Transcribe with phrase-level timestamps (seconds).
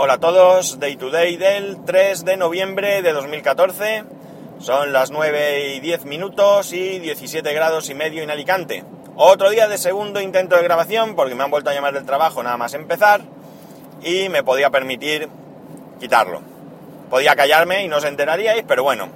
[0.00, 4.04] Hola a todos, Day to Day del 3 de noviembre de 2014.
[4.60, 8.84] Son las 9 y 10 minutos y 17 grados y medio en Alicante.
[9.16, 12.44] Otro día de segundo intento de grabación porque me han vuelto a llamar del trabajo
[12.44, 13.22] nada más empezar
[14.00, 15.28] y me podía permitir
[15.98, 16.42] quitarlo.
[17.10, 19.08] Podía callarme y no os enteraríais, pero bueno,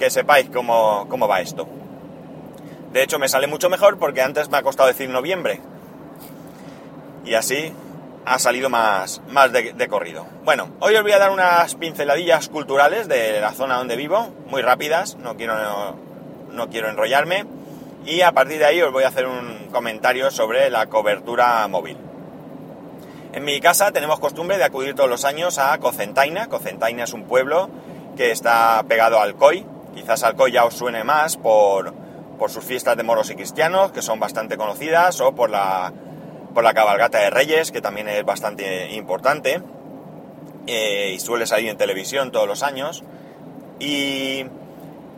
[0.00, 1.68] que sepáis cómo, cómo va esto.
[2.92, 5.60] De hecho, me sale mucho mejor porque antes me ha costado decir noviembre.
[7.24, 7.72] Y así
[8.24, 10.26] ha salido más, más de, corrido.
[10.44, 14.62] Bueno, hoy os voy a dar unas pinceladillas culturales de la zona donde vivo, muy
[14.62, 15.54] rápidas, no quiero,
[16.50, 17.46] no, quiero enrollarme,
[18.04, 21.96] y a partir de ahí os voy a hacer un comentario sobre la cobertura móvil.
[23.32, 26.48] En mi casa tenemos costumbre de acudir todos los años a Cocentaina.
[26.48, 27.70] Cocentaina es un pueblo
[28.16, 29.66] que está pegado al COI.
[29.94, 31.94] Quizás Alcoy ya os suene más por,
[32.38, 35.92] por sus fiestas de moros y cristianos, que son bastante conocidas, o por la
[36.52, 39.62] por la cabalgata de Reyes, que también es bastante importante,
[40.66, 43.02] eh, y suele salir en televisión todos los años.
[43.78, 44.44] Y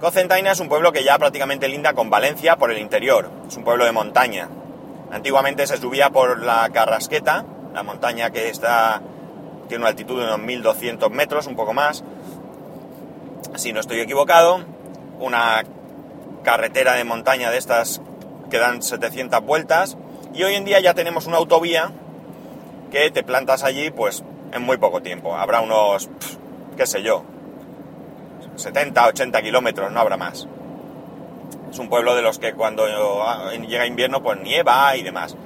[0.00, 3.64] Cocentaina es un pueblo que ya prácticamente linda con Valencia por el interior, es un
[3.64, 4.48] pueblo de montaña.
[5.10, 9.02] Antiguamente se subía por la Carrasqueta, la montaña que está
[9.68, 12.04] tiene una altitud de unos 1200 metros, un poco más,
[13.54, 14.64] si no estoy equivocado,
[15.18, 15.62] una
[16.42, 18.02] carretera de montaña de estas
[18.50, 19.96] que dan 700 vueltas
[20.34, 21.90] y hoy en día ya tenemos una autovía
[22.90, 25.34] que te plantas allí pues en muy poco tiempo.
[25.34, 26.08] Habrá unos,
[26.76, 27.24] qué sé yo,
[28.56, 30.46] 70, 80 kilómetros, no habrá más.
[31.70, 32.86] Es un pueblo de los que cuando
[33.66, 35.36] llega invierno pues nieva y demás.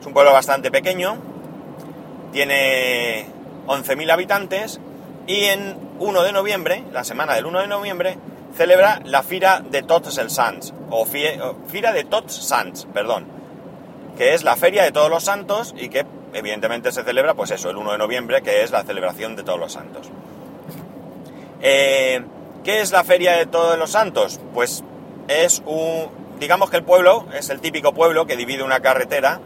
[0.00, 1.16] Es un pueblo bastante pequeño,
[2.32, 3.26] tiene
[3.66, 4.80] 11.000 habitantes
[5.26, 8.18] y en 1 de noviembre, la semana del 1 de noviembre,
[8.56, 13.37] celebra la Fira de Tots els Sants, o Fira de Tots Sants, perdón
[14.18, 17.70] que es la Feria de Todos los Santos y que evidentemente se celebra, pues eso,
[17.70, 20.10] el 1 de noviembre, que es la celebración de Todos los Santos.
[21.62, 22.24] Eh,
[22.64, 24.40] ¿Qué es la Feria de Todos los Santos?
[24.52, 24.82] Pues
[25.28, 26.08] es un,
[26.40, 29.40] digamos que el pueblo es el típico pueblo que divide una carretera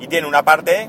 [0.00, 0.88] y tiene una parte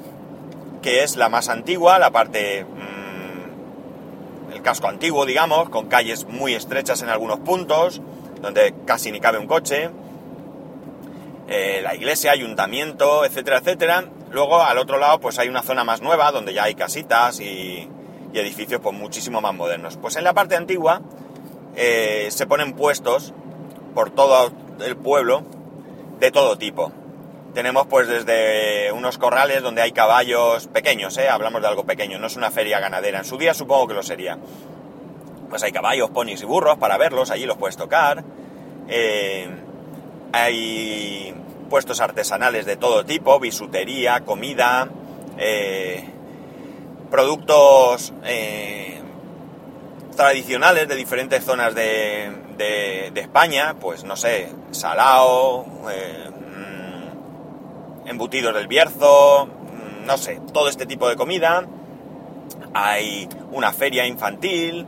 [0.82, 6.54] que es la más antigua, la parte, mm, el casco antiguo, digamos, con calles muy
[6.56, 8.02] estrechas en algunos puntos,
[8.42, 9.90] donde casi ni cabe un coche
[11.54, 14.06] eh, la iglesia, ayuntamiento, etcétera, etcétera.
[14.32, 17.88] Luego al otro lado pues hay una zona más nueva donde ya hay casitas y,
[18.34, 19.98] edificios pues muchísimo más modernos.
[19.98, 21.02] Pues en la parte antigua
[21.76, 23.34] eh, se ponen puestos
[23.94, 24.52] por todo
[24.84, 25.44] el pueblo
[26.20, 26.92] de todo tipo.
[27.54, 31.30] Tenemos pues desde unos corrales donde hay caballos pequeños, ¿eh?
[31.30, 33.20] hablamos de algo pequeño, no es una feria ganadera.
[33.20, 34.40] En su día supongo que lo sería.
[35.50, 38.24] Pues hay caballos, ponis y burros para verlos, allí los puedes tocar.
[38.88, 39.63] Eh,
[40.34, 41.34] hay
[41.70, 44.90] puestos artesanales de todo tipo, bisutería, comida,
[45.38, 46.04] eh,
[47.10, 49.00] productos eh,
[50.18, 52.42] tradicionales de diferentes zonas de,
[53.16, 56.30] España, pues no sé, salao, eh,
[58.06, 61.66] mm, embutidos del Bierzo, mm, no sé, todo este tipo de comida.
[62.74, 64.88] Hay una feria infantil,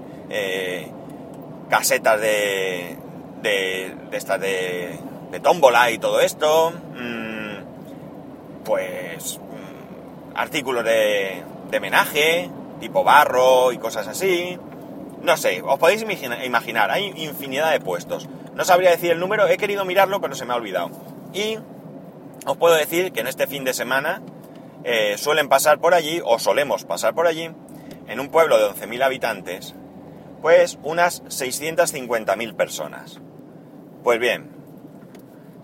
[1.70, 2.98] casetas de,
[3.42, 5.00] de, de estas de
[5.32, 12.50] de tómbola y todo esto, mm, pues mm, artículos de, de menaje,
[12.80, 14.58] tipo barro y cosas así.
[15.22, 18.30] No sé, os podéis imaginar, hay infinidad de puestos.
[18.54, 20.92] No sabría decir el número, he querido mirarlo, pero se me ha olvidado.
[21.34, 21.58] Y
[22.46, 24.22] os puedo decir que en este fin de semana
[24.84, 27.50] eh, suelen pasar por allí, o solemos pasar por allí,
[28.08, 29.74] en un pueblo de 11.000 habitantes,
[30.42, 33.20] pues unas 650.000 personas.
[34.04, 34.55] Pues bien,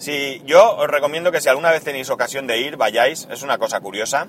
[0.01, 3.59] Sí, yo os recomiendo que si alguna vez tenéis ocasión de ir, vayáis, es una
[3.59, 4.25] cosa curiosa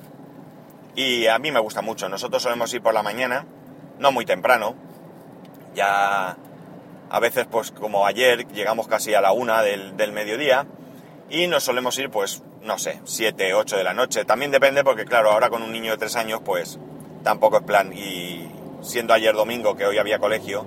[0.94, 2.10] y a mí me gusta mucho.
[2.10, 3.46] Nosotros solemos ir por la mañana,
[3.98, 4.74] no muy temprano,
[5.74, 6.36] ya
[7.08, 10.66] a veces pues como ayer llegamos casi a la una del, mediodía
[11.30, 14.26] y nos solemos ir pues no sé, 7, 8 de la noche.
[14.26, 16.78] También depende porque claro, ahora con un niño de 3 años pues
[17.22, 18.46] tampoco es plan y
[18.82, 20.66] siendo ayer domingo que hoy había colegio,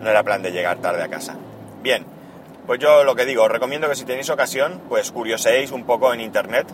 [0.00, 1.34] no era plan de llegar tarde a casa.
[1.82, 2.19] Bien.
[2.66, 6.12] Pues yo lo que digo, os recomiendo que si tenéis ocasión, pues curioseéis un poco
[6.14, 6.66] en internet.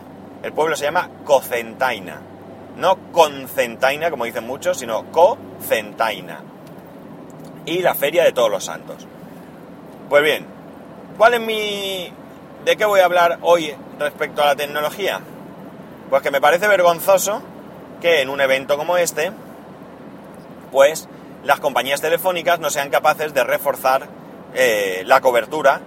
[0.43, 2.21] El pueblo se llama Cocentaina.
[2.77, 6.41] No Concentaina, como dicen muchos, sino Cocentaina.
[7.65, 9.07] Y la Feria de Todos los Santos.
[10.09, 10.45] Pues bien,
[11.17, 12.11] ¿cuál es mi...
[12.63, 15.21] ¿De qué voy a hablar hoy respecto a la tecnología?
[16.09, 17.41] Pues que me parece vergonzoso
[18.01, 19.31] que en un evento como este,
[20.71, 21.07] pues
[21.43, 24.07] las compañías telefónicas no sean capaces de reforzar
[24.53, 25.81] eh, la cobertura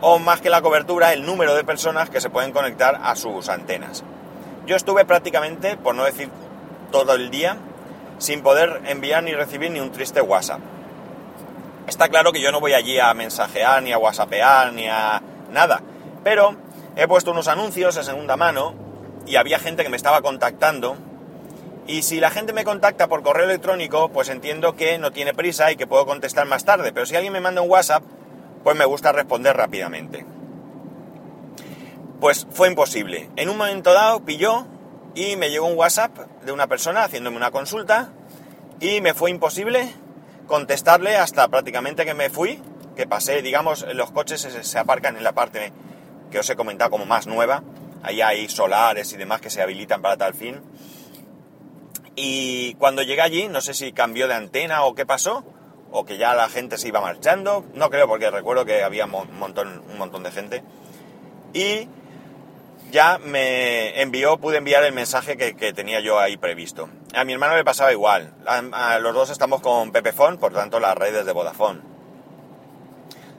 [0.00, 3.48] o más que la cobertura, el número de personas que se pueden conectar a sus
[3.48, 4.02] antenas.
[4.66, 6.30] Yo estuve prácticamente, por no decir
[6.90, 7.56] todo el día
[8.18, 10.60] sin poder enviar ni recibir ni un triste WhatsApp.
[11.86, 15.82] Está claro que yo no voy allí a mensajear, ni a whatsappear, ni a nada,
[16.22, 16.54] pero
[16.96, 18.74] he puesto unos anuncios en segunda mano
[19.26, 20.96] y había gente que me estaba contactando
[21.90, 25.72] y si la gente me contacta por correo electrónico, pues entiendo que no tiene prisa
[25.72, 26.92] y que puedo contestar más tarde.
[26.92, 28.04] Pero si alguien me manda un WhatsApp,
[28.62, 30.24] pues me gusta responder rápidamente.
[32.20, 33.28] Pues fue imposible.
[33.34, 34.68] En un momento dado pilló
[35.16, 38.12] y me llegó un WhatsApp de una persona haciéndome una consulta
[38.78, 39.92] y me fue imposible
[40.46, 42.62] contestarle hasta prácticamente que me fui,
[42.94, 45.72] que pasé, digamos, los coches se, aparcan en la parte
[46.30, 47.64] que os he comentado como más nueva.
[48.04, 50.60] Ahí hay solares y demás que se habilitan para tal fin
[52.22, 55.42] y cuando llegué allí, no sé si cambió de antena o qué pasó,
[55.90, 59.38] o que ya la gente se iba marchando, no creo porque recuerdo que había un
[59.38, 60.62] montón, un montón de gente.
[61.54, 61.88] Y
[62.90, 66.90] ya me envió, pude enviar el mensaje que, tenía yo ahí previsto.
[67.14, 68.34] A mi hermano le pasaba igual.
[69.00, 71.80] Los dos estamos con Pepefon, por tanto las redes de Vodafone.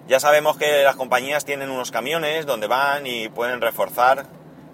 [0.07, 4.25] Ya sabemos que las compañías tienen unos camiones donde van y pueden reforzar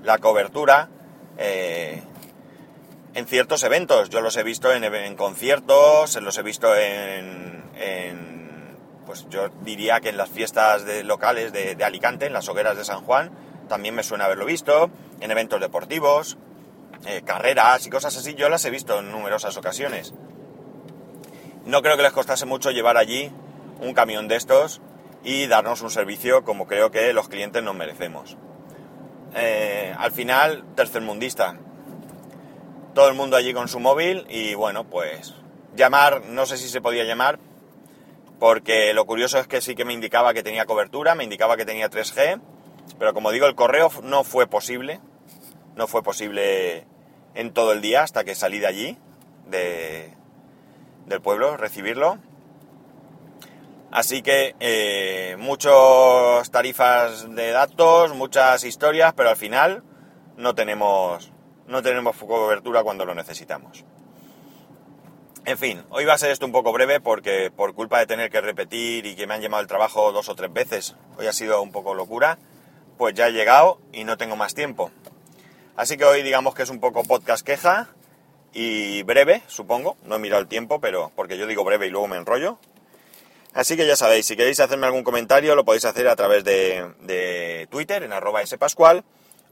[0.01, 0.87] la cobertura
[1.37, 2.01] eh,
[3.13, 4.09] en ciertos eventos.
[4.09, 7.63] Yo los he visto en, conciertos, los he visto en,
[9.05, 12.85] pues yo diría que en las fiestas de, locales de, Alicante, en las hogueras de
[12.85, 13.31] San Juan,
[13.67, 14.89] también me suena haberlo visto,
[15.19, 16.37] en eventos deportivos,
[17.05, 20.13] eh, carreras y cosas así, yo las he visto en numerosas ocasiones.
[21.65, 23.31] No creo que les costase mucho llevar allí
[23.81, 24.81] un camión de estos
[25.23, 28.37] y darnos un servicio como creo que los clientes nos merecemos.
[29.35, 31.57] Eh, al final, tercermundista,
[32.97, 35.35] todo el mundo allí con su móvil y bueno, pues
[35.75, 37.37] llamar, no sé si se podía llamar,
[38.39, 41.63] porque lo curioso es que sí que me indicaba que tenía cobertura, me indicaba que
[41.63, 42.41] tenía 3G,
[42.97, 44.99] pero como digo, el correo no fue posible,
[45.75, 46.87] no fue posible
[47.35, 48.97] en todo el día hasta que salí de allí,
[49.45, 50.11] de,
[51.05, 52.17] del pueblo, recibirlo.
[53.91, 59.83] Así que eh, muchas tarifas de datos, muchas historias, pero al final
[60.35, 61.31] no tenemos
[61.67, 63.83] no tenemos cobertura cuando lo necesitamos.
[65.45, 68.29] En fin, hoy va a ser esto un poco breve porque por culpa de tener
[68.29, 71.33] que repetir y que me han llamado el trabajo dos o tres veces, hoy ha
[71.33, 72.37] sido un poco locura,
[72.97, 74.91] pues ya he llegado y no tengo más tiempo.
[75.77, 77.87] Así que hoy digamos que es un poco podcast queja
[78.51, 79.95] y breve, supongo.
[80.03, 82.57] No he mirado el tiempo, pero porque yo digo breve y luego me enrollo.
[83.53, 87.67] Así que ya sabéis, si queréis hacerme algún comentario lo podéis hacer a través de,
[87.71, 89.03] Twitter en arroba spascual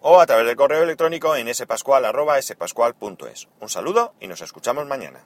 [0.07, 3.47] o a través del correo electrónico en spascual.es.
[3.59, 5.25] Un saludo y nos escuchamos mañana.